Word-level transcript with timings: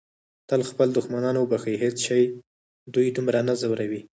تل 0.49 0.61
خپل 0.69 0.87
دښمنان 0.97 1.35
وبښئ. 1.39 1.75
هیڅ 1.83 1.97
شی 2.05 2.23
دوی 2.93 3.07
دومره 3.15 3.39
نه 3.47 3.53
ځوروي. 3.61 4.01